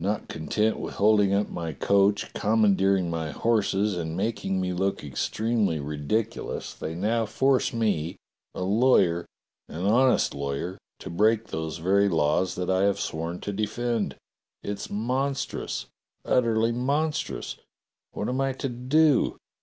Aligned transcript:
"Not 0.00 0.28
content 0.28 0.78
with 0.80 0.94
holding 0.94 1.34
up 1.34 1.50
my 1.50 1.74
coach, 1.74 2.32
commandeering 2.32 3.10
my 3.10 3.30
horses, 3.30 3.94
and 3.94 4.16
making 4.16 4.58
me 4.58 4.72
look 4.72 5.04
extremely 5.04 5.80
ridiculous, 5.80 6.72
they 6.72 6.94
now 6.94 7.26
force 7.26 7.74
me, 7.74 8.16
a 8.54 8.62
lawyer, 8.62 9.26
an 9.68 9.84
honest 9.84 10.34
lawyer, 10.34 10.78
to 11.00 11.10
break 11.10 11.48
those 11.48 11.76
very 11.76 12.08
laws 12.08 12.54
that 12.54 12.70
I 12.70 12.84
have 12.84 12.98
sworn 12.98 13.38
to 13.42 13.52
defend. 13.52 14.16
It's 14.62 14.88
monstrous! 14.88 15.84
Utterly 16.24 16.72
monstrous! 16.72 17.56
What 18.12 18.30
am 18.30 18.40
I 18.40 18.54
to 18.54 18.70
do. 18.70 19.36